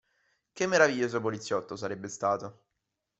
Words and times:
Che 0.51 0.65
meraviglioso 0.65 1.21
poliziotto 1.21 1.75
sarebbe 1.75 2.07
stato! 2.07 2.63